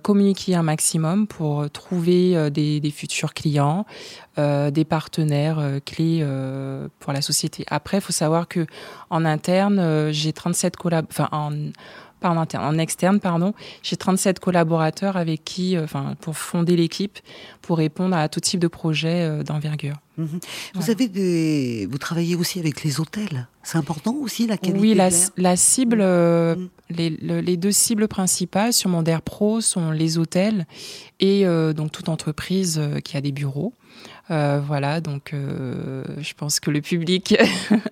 communiquer 0.02 0.56
un 0.56 0.64
maximum 0.64 1.28
pour 1.28 1.70
trouver 1.70 2.50
des, 2.50 2.92
futurs 2.92 3.36
clients, 3.36 3.86
des 4.38 4.86
partenaires 4.90 5.80
clés 5.86 6.26
pour 6.98 7.14
la 7.14 7.22
société. 7.22 7.64
Après, 7.70 7.98
il 7.98 8.02
faut 8.02 8.12
savoir 8.12 8.48
que 8.48 8.66
en 9.12 9.24
interne, 9.24 10.10
j'ai 10.12 10.34
37 10.34 10.78
collab... 10.78 11.06
enfin 11.12 11.30
en 11.32 11.52
en 12.30 12.38
interne, 12.38 12.64
en 12.64 12.78
externe, 12.78 13.20
pardon. 13.20 13.54
J'ai 13.84 13.96
37 13.96 14.40
collaborateurs 14.40 15.18
avec 15.18 15.44
qui, 15.44 15.76
euh, 15.76 15.84
enfin, 15.84 16.16
pour 16.22 16.38
fonder 16.38 16.76
l'équipe, 16.76 17.20
pour 17.62 17.78
répondre 17.78 18.16
à 18.16 18.30
tout 18.30 18.40
type 18.40 18.60
de 18.60 18.68
projet 18.68 19.22
euh, 19.22 19.44
d'envergure. 19.44 19.96
Mhm. 20.18 20.40
Vous 20.76 20.90
avez 20.90 21.08
des, 21.08 21.88
vous 21.90 21.98
travaillez 21.98 22.36
aussi 22.36 22.60
avec 22.60 22.84
les 22.84 23.00
hôtels. 23.00 23.48
C'est 23.64 23.78
important 23.78 24.16
aussi 24.16 24.48
la 24.48 24.58
qualité. 24.58 24.80
Oui, 24.80 24.94
la, 24.94 25.10
la 25.38 25.56
cible, 25.56 26.00
euh, 26.02 26.56
mhm. 26.56 26.70
les, 26.90 27.10
les, 27.42 27.58
deux 27.58 27.72
cibles 27.72 28.08
principales 28.08 28.74
sur 28.74 28.90
Mondaire 28.90 29.22
Pro 29.22 29.62
sont 29.62 29.92
les 29.92 30.18
hôtels 30.18 30.66
et 31.20 31.46
donc 31.76 31.92
toute 31.92 32.10
entreprise 32.10 32.82
qui 33.04 33.16
a 33.16 33.22
des 33.22 33.32
bureaux. 33.32 33.74
Euh, 34.32 34.62
voilà, 34.66 35.02
donc 35.02 35.34
euh, 35.34 36.04
je 36.20 36.34
pense 36.34 36.62
que 36.62 36.72
le 36.72 36.80
public 36.80 37.36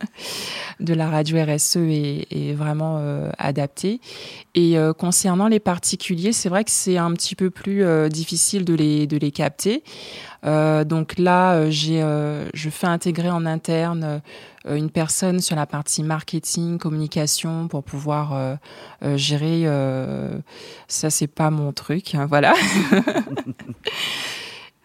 de 0.79 0.93
la 0.93 1.09
radio 1.09 1.37
RSE 1.43 1.77
est, 1.77 2.53
vraiment 2.53 2.97
euh, 2.99 3.29
adapté. 3.37 3.99
Et 4.55 4.75
concernant 4.97 5.47
les 5.47 5.59
particuliers, 5.59 6.33
c'est 6.33 6.49
vrai 6.49 6.63
que 6.63 6.71
c'est 6.71 6.97
un 6.97 7.13
petit 7.13 7.35
peu 7.35 7.49
plus 7.49 7.85
difficile 8.09 8.65
de 8.65 8.73
les, 8.73 9.07
de 9.07 9.15
les 9.15 9.31
capter. 9.31 9.83
donc 10.43 11.17
là, 11.17 11.69
j'ai, 11.69 12.01
je 12.53 12.69
fais 12.69 12.87
intégrer 12.87 13.29
en 13.29 13.45
interne 13.45 14.21
une 14.67 14.89
personne 14.89 15.39
sur 15.39 15.55
la 15.55 15.65
partie 15.65 16.03
marketing, 16.03 16.77
communication 16.77 17.69
pour 17.69 17.83
pouvoir 17.83 18.57
gérer. 19.15 19.65
ça, 20.87 21.09
c'est 21.09 21.27
pas 21.27 21.51
mon 21.51 21.71
truc, 21.71 22.15
hein, 22.15 22.25
voilà. 22.25 22.53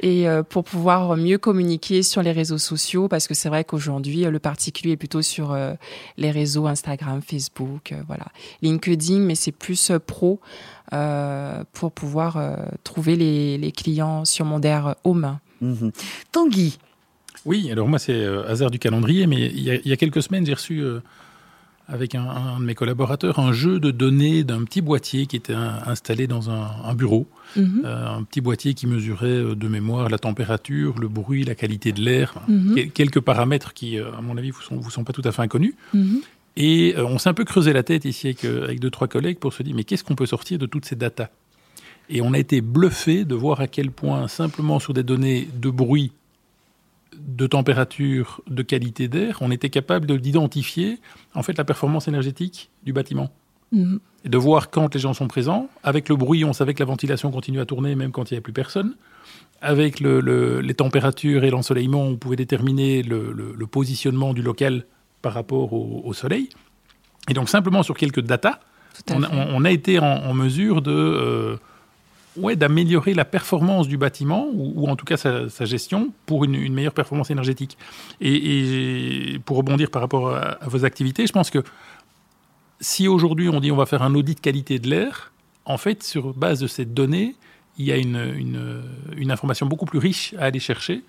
et 0.00 0.28
euh, 0.28 0.42
pour 0.42 0.64
pouvoir 0.64 1.16
mieux 1.16 1.38
communiquer 1.38 2.02
sur 2.02 2.22
les 2.22 2.32
réseaux 2.32 2.58
sociaux 2.58 3.08
parce 3.08 3.28
que 3.28 3.34
c'est 3.34 3.48
vrai 3.48 3.64
qu'aujourd'hui 3.64 4.24
le 4.24 4.38
particulier 4.38 4.92
est 4.92 4.96
plutôt 4.96 5.22
sur 5.22 5.52
euh, 5.52 5.74
les 6.16 6.30
réseaux 6.30 6.66
Instagram, 6.66 7.20
Facebook, 7.22 7.92
euh, 7.92 8.02
voilà, 8.06 8.26
LinkedIn, 8.62 9.20
mais 9.20 9.34
c'est 9.34 9.52
plus 9.52 9.92
pro 10.06 10.40
pour 11.72 11.90
pouvoir 11.90 12.38
trouver 12.84 13.16
les, 13.16 13.72
clients 13.72 14.24
sur 14.24 14.44
mon 14.44 14.60
DER 14.60 14.94
Home. 15.02 15.38
Mmh. 15.60 15.88
Tanguy. 16.30 16.78
Oui, 17.44 17.68
alors 17.72 17.88
moi 17.88 17.98
c'est 17.98 18.24
hasard 18.46 18.70
du 18.70 18.78
calendrier, 18.78 19.26
mais 19.26 19.46
il 19.46 19.60
y, 19.60 19.92
a, 19.92 19.96
quelques 19.96 20.22
semaines 20.22 20.46
j'ai 20.46 20.54
reçu 20.54 20.84
avec 21.86 22.14
un, 22.14 22.58
de 22.58 22.64
mes 22.64 22.74
collaborateurs 22.74 23.38
un 23.38 23.52
jeu 23.52 23.78
de 23.78 23.90
données 23.90 24.42
d'un 24.42 24.64
petit 24.64 24.80
boîtier 24.80 25.26
qui 25.26 25.36
était 25.36 25.54
installé 25.54 26.26
dans 26.26 26.50
un, 26.50 26.94
bureau. 26.94 27.26
Mhm. 27.56 27.82
Euh, 27.84 28.16
un 28.16 28.22
petit 28.22 28.40
boîtier 28.40 28.74
qui 28.74 28.86
mesurait 28.86 29.26
euh, 29.26 29.54
de 29.54 29.68
mémoire 29.68 30.08
la 30.08 30.18
température, 30.18 30.98
le 30.98 31.08
bruit, 31.08 31.44
la 31.44 31.54
qualité 31.54 31.92
de 31.92 32.00
l'air, 32.00 32.34
mhm. 32.48 32.90
quelques 32.90 33.20
paramètres 33.20 33.74
qui, 33.74 33.98
à 33.98 34.20
mon 34.22 34.36
avis, 34.36 34.50
vous 34.50 34.62
sont, 34.62 34.76
vous 34.76 34.90
sont 34.90 35.04
pas 35.04 35.12
tout 35.12 35.22
à 35.24 35.32
fait 35.32 35.42
inconnus. 35.42 35.74
Mhm. 35.92 36.20
Et 36.56 36.94
on 36.98 37.18
s'est 37.18 37.28
un 37.28 37.34
peu 37.34 37.44
creusé 37.44 37.72
la 37.72 37.82
tête 37.82 38.04
ici 38.04 38.28
avec, 38.28 38.44
avec 38.44 38.78
deux, 38.78 38.90
trois 38.90 39.08
collègues 39.08 39.38
pour 39.38 39.52
se 39.52 39.62
dire, 39.62 39.74
mais 39.74 39.82
qu'est-ce 39.82 40.04
qu'on 40.04 40.14
peut 40.14 40.26
sortir 40.26 40.58
de 40.58 40.66
toutes 40.66 40.84
ces 40.84 40.94
datas? 40.94 41.28
Et 42.08 42.20
on 42.20 42.32
a 42.32 42.38
été 42.38 42.60
bluffé 42.60 43.24
de 43.24 43.34
voir 43.34 43.60
à 43.60 43.66
quel 43.66 43.90
point, 43.90 44.28
simplement 44.28 44.78
sur 44.78 44.94
des 44.94 45.02
données 45.02 45.48
de 45.60 45.70
bruit 45.70 46.12
de 47.20 47.46
température, 47.46 48.40
de 48.48 48.62
qualité 48.62 49.08
d'air, 49.08 49.38
on 49.40 49.50
était 49.50 49.70
capable 49.70 50.20
d'identifier 50.20 51.00
en 51.34 51.42
fait 51.42 51.56
la 51.56 51.64
performance 51.64 52.08
énergétique 52.08 52.70
du 52.84 52.92
bâtiment. 52.92 53.30
Mhm. 53.72 54.00
Et 54.24 54.28
de 54.28 54.38
voir 54.38 54.70
quand 54.70 54.94
les 54.94 55.00
gens 55.00 55.12
sont 55.12 55.28
présents. 55.28 55.68
Avec 55.82 56.08
le 56.08 56.16
bruit, 56.16 56.44
on 56.44 56.52
savait 56.52 56.74
que 56.74 56.80
la 56.80 56.86
ventilation 56.86 57.30
continue 57.30 57.60
à 57.60 57.66
tourner 57.66 57.94
même 57.94 58.10
quand 58.10 58.30
il 58.30 58.34
n'y 58.34 58.36
avait 58.36 58.42
plus 58.42 58.52
personne. 58.52 58.94
Avec 59.60 60.00
les 60.00 60.74
températures 60.74 61.44
et 61.44 61.50
l'ensoleillement, 61.50 62.02
on 62.02 62.16
pouvait 62.16 62.36
déterminer 62.36 63.02
le, 63.02 63.66
positionnement 63.70 64.32
du 64.32 64.42
local 64.42 64.86
par 65.22 65.34
rapport 65.34 65.72
au, 65.72 66.12
soleil. 66.12 66.48
Et 67.28 67.34
donc 67.34 67.48
simplement 67.48 67.82
sur 67.82 67.96
quelques 67.96 68.20
datas, 68.20 68.60
on, 69.10 69.64
a 69.64 69.70
été 69.70 69.98
en, 69.98 70.34
mesure 70.34 70.82
de... 70.82 70.92
Euh, 70.92 71.56
ouais, 72.36 72.56
d'améliorer 72.56 73.14
la 73.14 73.24
performance 73.24 73.88
du 73.88 73.96
bâtiment, 73.96 74.48
ou, 74.54 74.88
en 74.88 74.96
tout 74.96 75.04
cas 75.04 75.16
sa, 75.16 75.64
gestion, 75.64 76.12
pour 76.26 76.44
une, 76.44 76.72
meilleure 76.72 76.94
performance 76.94 77.30
énergétique. 77.30 77.78
Et, 78.20 79.38
pour 79.44 79.56
rebondir 79.56 79.90
par 79.90 80.02
rapport 80.02 80.34
à, 80.34 80.58
vos 80.66 80.84
activités, 80.84 81.26
je 81.26 81.32
pense 81.32 81.50
que 81.50 81.62
si 82.80 83.08
aujourd'hui 83.08 83.48
on 83.48 83.60
dit 83.60 83.70
on 83.70 83.76
va 83.76 83.86
faire 83.86 84.02
un 84.02 84.14
audit 84.14 84.40
qualité 84.40 84.78
de 84.78 84.88
l'air, 84.90 85.32
en 85.64 85.78
fait, 85.78 86.02
sur 86.02 86.34
base 86.34 86.60
de 86.60 86.66
cette 86.66 86.92
donnée, 86.92 87.34
il 87.78 87.86
y 87.86 87.92
a 87.92 87.96
une, 87.96 88.72
une, 89.16 89.30
information 89.30 89.66
beaucoup 89.66 89.86
plus 89.86 89.98
riche 89.98 90.34
à 90.38 90.44
aller 90.44 90.60
chercher. 90.60 91.02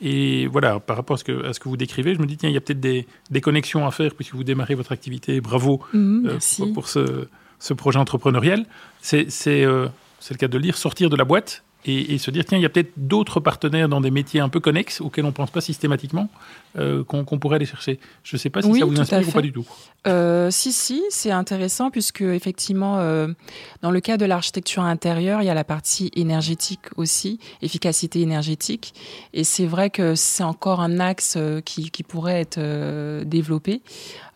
Et 0.00 0.46
voilà, 0.46 0.80
par 0.80 0.96
rapport 0.96 1.14
à 1.14 1.18
ce 1.18 1.24
que, 1.24 1.44
à 1.44 1.52
ce 1.52 1.60
que 1.60 1.68
vous 1.68 1.76
décrivez, 1.76 2.14
je 2.14 2.20
me 2.20 2.26
dis, 2.26 2.38
tiens, 2.38 2.48
il 2.48 2.54
y 2.54 2.56
a 2.56 2.60
peut-être 2.60 2.80
des, 2.80 3.06
des, 3.30 3.40
connexions 3.42 3.86
à 3.86 3.90
faire 3.90 4.14
puisque 4.14 4.34
vous 4.34 4.44
démarrez 4.44 4.74
votre 4.74 4.92
activité. 4.92 5.40
Bravo 5.42 5.82
mmh, 5.92 6.26
euh, 6.26 6.72
pour, 6.72 6.88
ce, 6.88 7.28
ce, 7.58 7.74
projet 7.74 7.98
entrepreneurial. 7.98 8.64
C'est 9.02 9.28
euh, 9.46 9.88
c'est 10.20 10.34
le 10.34 10.38
cas 10.38 10.48
de 10.48 10.56
le 10.56 10.62
dire, 10.62 10.76
sortir 10.76 11.10
de 11.10 11.16
la 11.16 11.24
boîte 11.24 11.64
et, 11.86 12.18
se 12.18 12.30
dire 12.30 12.44
tiens, 12.44 12.58
il 12.58 12.62
y 12.62 12.66
a 12.66 12.68
peut-être 12.68 12.92
d'autres 12.96 13.40
partenaires 13.40 13.88
dans 13.88 14.02
des 14.02 14.10
métiers 14.10 14.40
un 14.40 14.50
peu 14.50 14.60
connexes 14.60 15.00
auxquels 15.00 15.24
on 15.24 15.28
ne 15.28 15.32
pense 15.32 15.50
pas 15.50 15.62
systématiquement 15.62 16.28
euh, 16.78 17.02
qu'on 17.04 17.24
pourrait 17.24 17.56
aller 17.56 17.66
chercher. 17.66 17.98
Je 18.22 18.36
ne 18.36 18.38
sais 18.38 18.50
pas 18.50 18.60
si 18.60 18.78
ça 18.78 18.84
vous 18.84 19.00
inspire 19.00 19.26
ou 19.26 19.32
pas 19.32 19.40
du 19.40 19.52
tout. 19.52 19.66
Euh, 20.06 20.50
si, 20.50 20.72
si, 20.72 21.02
c'est 21.08 21.30
intéressant 21.30 21.90
puisque 21.90 22.20
effectivement, 22.20 22.98
euh, 22.98 23.28
dans 23.80 23.90
le 23.90 24.00
cas 24.00 24.18
de 24.18 24.26
l'architecture 24.26 24.82
intérieure, 24.82 25.40
il 25.42 25.46
y 25.46 25.50
a 25.50 25.54
la 25.54 25.64
partie 25.64 26.10
énergétique 26.14 26.80
aussi, 26.96 27.38
efficacité 27.62 28.20
énergétique, 28.20 28.94
et 29.32 29.44
c'est 29.44 29.66
vrai 29.66 29.88
que 29.88 30.14
c'est 30.14 30.42
encore 30.42 30.80
un 30.80 31.00
axe 31.00 31.38
qui, 31.64 31.90
qui 31.90 32.02
pourrait 32.02 32.40
être 32.40 32.60
développé 33.24 33.82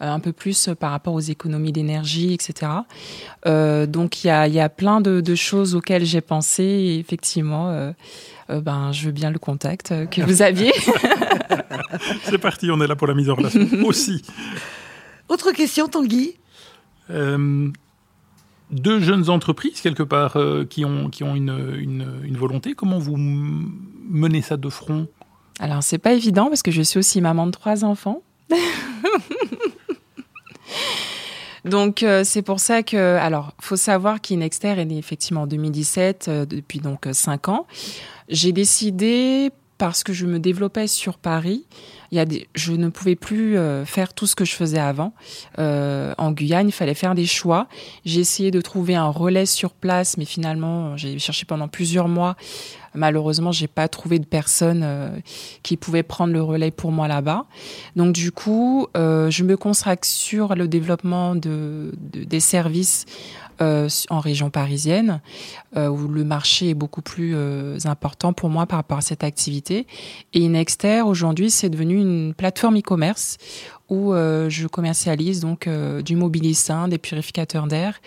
un 0.00 0.20
peu 0.20 0.32
plus 0.32 0.70
par 0.78 0.90
rapport 0.90 1.14
aux 1.14 1.20
économies 1.20 1.72
d'énergie, 1.72 2.34
etc. 2.34 2.72
donc 3.44 4.24
il 4.24 4.26
y 4.26 4.30
a, 4.30 4.48
y 4.48 4.60
a, 4.60 4.68
plein 4.68 5.00
de, 5.00 5.20
de 5.20 5.34
choses 5.34 5.74
auxquelles 5.74 6.04
j'ai 6.04 6.20
pensé, 6.20 6.62
et 6.62 6.98
effectivement. 7.34 7.70
Euh, 7.70 7.92
ben, 8.60 8.92
je 8.92 9.06
veux 9.06 9.12
bien 9.12 9.30
le 9.30 9.38
contact 9.38 9.92
euh, 9.92 10.06
que 10.06 10.20
vous 10.22 10.42
aviez. 10.42 10.72
C'est 12.24 12.38
parti, 12.38 12.70
on 12.70 12.80
est 12.80 12.86
là 12.86 12.96
pour 12.96 13.06
la 13.06 13.14
mise 13.14 13.30
en 13.30 13.34
relation 13.34 13.66
aussi. 13.84 14.22
Autre 15.28 15.52
question, 15.52 15.88
Tanguy 15.88 16.36
euh, 17.10 17.68
Deux 18.70 19.00
jeunes 19.00 19.30
entreprises, 19.30 19.80
quelque 19.80 20.02
part, 20.02 20.36
qui 20.68 20.84
ont, 20.84 21.08
qui 21.10 21.24
ont 21.24 21.34
une, 21.34 21.80
une, 22.22 22.36
volonté. 22.36 22.74
Comment 22.74 22.98
vous 22.98 23.16
menez 23.16 24.42
ça 24.42 24.56
de 24.56 24.68
front? 24.68 25.08
Alors, 25.58 25.82
c'est 25.82 25.98
pas 25.98 26.12
évident 26.12 26.48
parce 26.48 26.62
que 26.62 26.70
je 26.70 26.82
suis 26.82 26.98
aussi 26.98 27.20
maman 27.20 27.46
de 27.46 27.52
trois 27.52 27.84
enfants. 27.84 28.22
Donc 31.64 32.04
c'est 32.24 32.42
pour 32.42 32.60
ça 32.60 32.82
que, 32.82 33.16
alors, 33.16 33.52
faut 33.60 33.76
savoir 33.76 34.20
qu'Inexter 34.20 34.68
est 34.78 34.84
né 34.84 34.98
effectivement 34.98 35.42
en 35.42 35.46
2017, 35.46 36.28
depuis 36.48 36.80
donc 36.80 37.08
cinq 37.12 37.48
ans. 37.48 37.66
J'ai 38.28 38.52
décidé, 38.52 39.50
parce 39.78 40.04
que 40.04 40.12
je 40.12 40.26
me 40.26 40.38
développais 40.38 40.86
sur 40.86 41.18
Paris, 41.18 41.66
il 42.10 42.16
y 42.16 42.20
a 42.20 42.24
des, 42.24 42.48
je 42.54 42.72
ne 42.72 42.88
pouvais 42.90 43.16
plus 43.16 43.56
euh, 43.58 43.84
faire 43.84 44.14
tout 44.14 44.26
ce 44.26 44.36
que 44.36 44.44
je 44.44 44.52
faisais 44.52 44.78
avant. 44.78 45.12
Euh, 45.58 46.14
en 46.16 46.30
Guyane, 46.30 46.68
il 46.68 46.72
fallait 46.72 46.94
faire 46.94 47.14
des 47.14 47.26
choix. 47.26 47.66
J'ai 48.04 48.20
essayé 48.20 48.50
de 48.50 48.60
trouver 48.60 48.94
un 48.94 49.08
relais 49.08 49.46
sur 49.46 49.72
place, 49.72 50.16
mais 50.16 50.24
finalement, 50.24 50.96
j'ai 50.96 51.18
cherché 51.18 51.44
pendant 51.44 51.66
plusieurs 51.66 52.08
mois. 52.08 52.36
Malheureusement, 52.94 53.52
j'ai 53.52 53.66
pas 53.66 53.88
trouvé 53.88 54.18
de 54.18 54.24
personne 54.24 54.82
euh, 54.84 55.08
qui 55.62 55.76
pouvait 55.76 56.02
prendre 56.02 56.32
le 56.32 56.42
relais 56.42 56.70
pour 56.70 56.92
moi 56.92 57.08
là-bas. 57.08 57.46
Donc 57.96 58.12
du 58.14 58.32
coup, 58.32 58.88
je 58.94 59.44
me 59.44 59.56
consacre 59.56 60.06
sur 60.06 60.54
le 60.54 60.68
développement 60.68 61.34
de, 61.34 61.92
de 62.12 62.24
des 62.24 62.40
services 62.40 63.06
euh, 63.60 63.88
en 64.10 64.18
région 64.18 64.50
parisienne, 64.50 65.20
euh, 65.76 65.86
où 65.86 66.08
le 66.08 66.24
marché 66.24 66.70
est 66.70 66.74
beaucoup 66.74 67.02
plus 67.02 67.34
euh, 67.36 67.78
important 67.84 68.32
pour 68.32 68.50
moi 68.50 68.66
par 68.66 68.78
rapport 68.78 68.98
à 68.98 69.00
cette 69.00 69.22
activité. 69.22 69.86
Et 70.32 70.40
Inexter, 70.40 71.02
aujourd'hui, 71.02 71.50
c'est 71.50 71.68
devenu 71.68 71.96
une 71.96 72.34
plateforme 72.34 72.78
e-commerce 72.78 73.36
où 73.90 74.12
je 74.12 74.66
commercialise 74.66 75.40
donc 75.40 75.68
du 76.04 76.16
mobilissin, 76.16 76.88
des 76.88 76.98
purificateurs 76.98 77.66
d'air. 77.66 78.00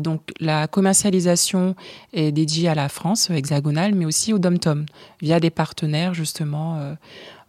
donc 0.00 0.22
la 0.40 0.66
commercialisation 0.66 1.76
est 2.12 2.32
dédiée 2.32 2.68
à 2.68 2.74
la 2.74 2.88
France 2.88 3.30
hexagonale, 3.30 3.94
mais 3.94 4.06
aussi 4.06 4.32
au 4.32 4.38
dom-tom, 4.38 4.86
via 5.22 5.40
des 5.40 5.50
partenaires 5.50 6.14
justement 6.14 6.96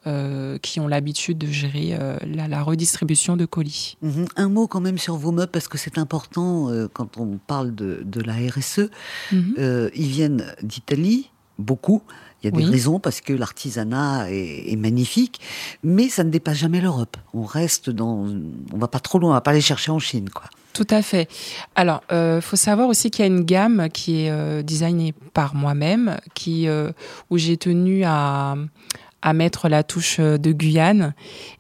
euh, 0.08 0.60
qui 0.60 0.80
ont 0.80 0.88
l'habitude 0.88 1.40
de 1.40 1.48
gérer 1.48 1.98
euh, 2.00 2.16
la, 2.28 2.62
redistribution 2.62 3.36
de 3.38 3.46
colis. 3.46 3.98
Mhm. 4.04 4.28
Un 4.36 4.50
mot 4.50 4.68
quand 4.68 4.80
même 4.80 5.00
sur 5.00 5.16
vos 5.16 5.32
meubles, 5.32 5.52
parce 5.52 5.68
que 5.68 5.80
c'est 5.80 5.98
important 5.98 6.70
euh, 6.70 6.88
quand 6.94 7.18
on 7.18 7.40
parle 7.40 7.74
de, 7.74 8.22
la 8.22 8.36
RSE. 8.36 8.92
Mhm. 9.32 9.90
ils 9.96 10.08
viennent 10.08 10.54
d'Italie, 10.62 11.32
beaucoup. 11.60 12.02
Il 12.44 12.54
y 12.54 12.54
a 12.54 12.58
des 12.58 12.66
raisons 12.66 13.00
parce 13.00 13.22
que 13.22 13.34
l'artisanat 13.34 14.30
est, 14.30 14.76
magnifique, 14.76 15.40
mais 15.82 16.10
ça 16.10 16.24
ne 16.24 16.30
dépasse 16.30 16.58
jamais 16.58 16.80
l'Europe. 16.80 17.18
On 17.34 17.44
reste 17.44 17.90
dans, 17.90 18.28
on 18.72 18.78
va 18.78 18.88
pas 18.88 19.00
trop 19.00 19.18
loin, 19.18 19.32
on 19.32 19.34
va 19.34 19.42
pas 19.42 19.50
aller 19.52 19.62
chercher 19.62 19.92
en 19.92 19.98
Chine, 19.98 20.30
quoi. 20.30 20.44
Tout 20.74 20.86
à 20.90 21.02
fait. 21.02 21.28
Alors, 21.76 22.04
il 22.12 22.42
faut 22.42 22.58
savoir 22.58 22.88
aussi 22.88 23.10
qu'il 23.10 23.24
y 23.24 23.28
a 23.28 23.32
une 23.32 23.46
gamme 23.46 23.88
qui 23.92 24.26
est 24.26 24.64
designée 24.64 25.16
par 25.34 25.56
moi-même, 25.56 26.18
qui 26.36 26.68
où 27.32 27.38
j'ai 27.38 27.58
tenu 27.58 28.04
à 28.04 28.56
à 29.26 29.34
mettre 29.34 29.68
la 29.70 29.84
touche 29.84 30.18
euh, 30.20 30.38
de 30.38 30.52
Guyane 30.52 31.16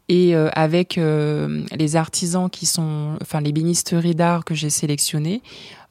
et 0.07 0.35
euh, 0.35 0.49
avec 0.53 0.99
euh, 0.99 1.63
les 1.75 1.95
artisans 1.95 2.47
qui 2.47 2.67
sont, 2.67 3.17
enfin 3.21 3.41
les 3.41 3.51
bénisteries 3.51 4.13
d'art 4.13 4.45
que 4.45 4.53
j'ai 4.53 4.69
sélectionnées, 4.69 5.41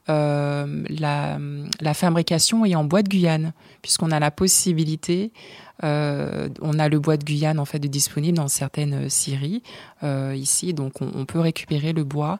la, 0.07 1.37
la, 1.81 1.93
fabrication 1.93 2.65
est 2.65 2.75
en 2.75 2.83
bois 2.83 3.01
de 3.01 3.09
Guyane, 3.09 3.53
puisqu'on 3.81 4.11
a 4.11 4.19
la 4.19 4.31
possibilité, 4.31 5.31
on 5.83 6.79
a 6.79 6.89
le 6.89 6.99
bois 6.99 7.17
de 7.17 7.23
Guyane 7.23 7.59
en 7.59 7.65
fait 7.65 7.79
disponible 7.79 8.37
dans 8.37 8.47
certaines 8.47 9.09
scieries 9.09 9.63
ici, 10.33 10.73
donc 10.73 11.01
on, 11.01 11.25
peut 11.25 11.39
récupérer 11.39 11.93
le 11.93 12.03
bois 12.03 12.39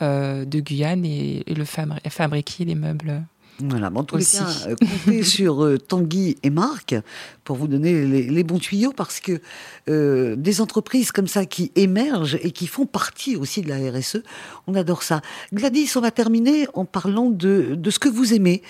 de 0.00 0.60
Guyane 0.60 1.04
et, 1.04 1.42
et 1.46 1.54
le 1.54 1.64
fabriquer 1.64 2.64
les 2.64 2.74
meubles 2.74 3.22
voilà, 3.60 3.90
bon, 3.90 4.00
en 4.00 4.04
tous 4.04 4.16
les 4.16 4.24
cas, 4.24 4.46
euh, 4.68 4.76
comptez 4.76 5.22
sur 5.24 5.64
euh, 5.64 5.78
Tanguy 5.78 6.36
et 6.42 6.50
Marc 6.50 6.94
pour 7.44 7.56
vous 7.56 7.68
donner 7.68 8.04
les, 8.04 8.44
bons 8.44 8.58
tuyaux 8.58 8.92
parce 8.94 9.20
que 9.20 9.40
euh, 9.88 10.34
des 10.36 10.60
entreprises 10.60 11.12
comme 11.12 11.28
ça 11.28 11.46
qui 11.46 11.70
émergent 11.76 12.38
et 12.42 12.50
qui 12.50 12.66
font 12.66 12.86
partie 12.86 13.36
aussi 13.36 13.62
de 13.62 13.68
la 13.68 13.76
RSE, 13.76 14.18
on 14.66 14.74
adore 14.74 15.02
ça. 15.02 15.22
Gladys, 15.52 15.92
on 15.96 16.00
va 16.00 16.10
terminer 16.10 16.66
en 16.74 16.84
parlant 16.84 17.30
de, 17.30 17.74
de 17.76 17.90
ce 17.90 17.98
que 17.98 18.08
vous 18.08 18.34
aimez. 18.34 18.62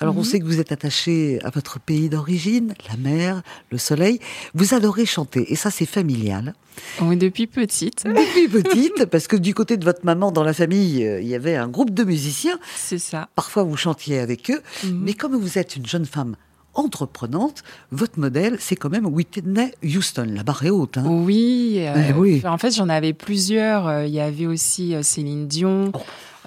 Alors, 0.00 0.16
on 0.16 0.20
mhm. 0.20 0.24
sait 0.24 0.40
que 0.40 0.44
vous 0.46 0.58
êtes 0.58 0.72
attaché 0.72 1.38
à 1.44 1.50
votre 1.50 1.78
pays 1.78 2.08
d'origine, 2.08 2.74
la 2.88 2.96
mer, 2.96 3.42
le 3.70 3.78
soleil. 3.78 4.18
Vous 4.54 4.74
adorez 4.74 5.06
chanter 5.06 5.52
et 5.52 5.56
ça, 5.56 5.70
c'est 5.70 5.86
familial. 5.86 6.54
Oui, 7.02 7.18
depuis 7.18 7.46
petite. 7.46 8.04
Depuis 8.06 8.48
petite, 8.48 9.04
parce 9.10 9.26
que 9.26 9.36
du 9.36 9.52
côté 9.52 9.76
de 9.76 9.84
votre 9.84 10.06
maman, 10.06 10.32
dans 10.32 10.42
la 10.42 10.54
famille, 10.54 11.02
il 11.02 11.28
y 11.28 11.34
avait 11.34 11.54
un 11.54 11.68
groupe 11.68 11.92
de 11.92 12.02
musiciens. 12.02 12.58
C'est 12.74 12.98
ça. 12.98 13.28
Parfois, 13.36 13.62
vous 13.62 13.76
chantiez 13.76 14.18
avec 14.18 14.31
eux. 14.50 14.62
Mhm. 14.84 15.00
Mais 15.02 15.14
comme 15.14 15.36
vous 15.36 15.58
êtes 15.58 15.76
une 15.76 15.86
jeune 15.86 16.06
femme 16.06 16.36
entreprenante, 16.74 17.62
votre 17.90 18.18
modèle, 18.18 18.56
c'est 18.58 18.76
quand 18.76 18.88
même 18.88 19.06
Whitney 19.06 19.72
Houston. 19.84 20.26
La 20.28 20.42
barre 20.42 20.64
est 20.64 20.70
haute. 20.70 20.98
Hein. 20.98 21.04
Oui, 21.06 21.76
euh, 21.80 22.10
eh 22.10 22.12
oui. 22.14 22.42
En 22.46 22.58
fait, 22.58 22.70
j'en 22.74 22.88
avais 22.88 23.12
plusieurs. 23.12 23.86
Euh, 23.86 24.06
il 24.06 24.12
y 24.12 24.20
avait 24.20 24.46
aussi 24.46 24.94
Céline 25.02 25.46
Dion. 25.48 25.92
Oh. 25.94 26.00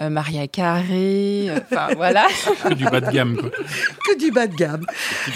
Maria 0.10 0.46
Carré, 0.50 1.50
enfin 1.56 1.88
voilà. 1.96 2.28
que 2.68 2.74
du 2.74 2.84
bas 2.84 3.00
de 3.00 3.10
gamme, 3.12 3.38
quoi. 3.38 3.50
Que 3.50 4.20
du 4.20 4.30
bas 4.30 4.46
de 4.46 4.54
gamme. 4.54 4.86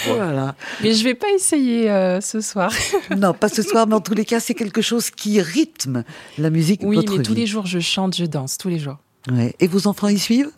Voilà. 0.05 0.53
Mais 0.83 0.93
je 0.93 1.01
vais 1.05 1.13
pas 1.13 1.31
essayer 1.33 1.87
ce 2.19 2.41
soir. 2.41 2.69
non, 3.17 3.31
pas 3.33 3.47
ce 3.47 3.61
soir, 3.61 3.87
mais 3.87 3.95
en 3.95 4.01
tous 4.01 4.15
les 4.15 4.25
cas, 4.25 4.41
c'est 4.41 4.55
quelque 4.55 4.81
chose 4.81 5.11
qui 5.11 5.39
rythme 5.39 6.03
la 6.37 6.49
musique. 6.49 6.81
Oui, 6.83 6.97
votre 6.97 7.13
mais 7.13 7.17
vie. 7.19 7.23
tous 7.23 7.33
les 7.33 7.47
jours, 7.47 7.67
je 7.67 7.79
chante, 7.79 8.17
je 8.17 8.25
danse, 8.25 8.57
tous 8.57 8.67
les 8.67 8.79
jours. 8.79 8.97
Ouais. 9.31 9.55
Et 9.61 9.67
vos 9.67 9.87
enfants 9.87 10.09
y 10.09 10.19
suivent? 10.19 10.51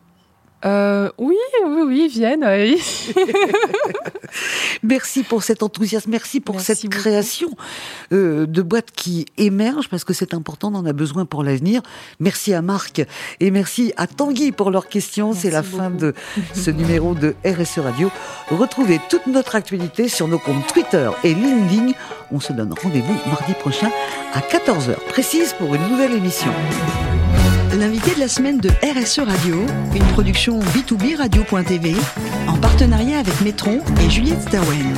Euh, 0.66 1.10
oui, 1.18 1.36
oui, 1.66 1.82
oui. 1.88 2.12
Oui. 2.14 2.82
merci 4.84 5.24
pour 5.24 5.44
cet 5.44 5.64
enthousiasme, 5.64 6.10
merci 6.12 6.40
pour 6.40 6.56
merci 6.56 6.68
cette 6.68 6.84
beaucoup. 6.84 6.98
création 7.02 7.50
euh, 8.12 8.46
de 8.46 8.62
boîtes 8.62 8.92
qui 8.92 9.26
émergent 9.38 9.90
parce 9.90 10.04
que 10.04 10.14
c'est 10.14 10.34
important, 10.34 10.72
on 10.74 10.78
en 10.78 10.86
a 10.86 10.94
besoin 10.94 11.26
pour 11.26 11.44
l'avenir. 11.44 11.82
Merci 12.20 12.54
à 12.54 12.62
Marc 12.62 13.04
et 13.40 13.52
merci 13.52 13.94
à 13.98 14.08
Tanguy 14.08 14.52
pour 14.52 14.72
leurs 14.72 14.88
questions. 14.88 15.34
C'est 15.34 15.52
la 15.52 15.62
beaucoup. 15.62 15.78
fin 15.78 15.90
de 15.90 16.14
ce 16.54 16.72
numéro 16.72 17.16
de 17.16 17.36
RSE 17.46 17.80
Radio. 17.80 18.12
Retrouvez 18.50 19.00
toute 19.10 19.28
notre 19.28 19.56
actualité 19.56 20.08
sur 20.08 20.28
nos 20.28 20.40
comptes 20.40 20.68
Twitter 20.68 21.10
et 21.24 21.34
LinkedIn. 21.34 21.92
On 22.32 22.40
se 22.40 22.54
donne 22.54 22.74
rendez-vous 22.82 23.16
mardi 23.28 23.54
prochain 23.54 23.90
à 24.34 24.40
14h 24.40 24.96
précise 25.10 25.54
pour 25.54 25.74
une 25.76 25.88
nouvelle 25.90 26.14
émission. 26.14 26.52
L'invité 27.80 28.14
de 28.16 28.20
la 28.20 28.28
semaine 28.28 28.58
de 28.58 28.70
RSE 28.70 29.20
Radio, 29.20 29.56
une 29.96 30.04
production 30.12 30.60
B2B 30.60 31.16
Radio.tv, 31.16 31.96
en 32.48 32.58
partenariat 32.58 33.20
avec 33.20 33.40
Metron 33.42 33.80
et 34.06 34.10
Juliette 34.10 34.42
Stawen. 34.42 34.94